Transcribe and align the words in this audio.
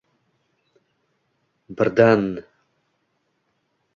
Birdan… 1.69 2.43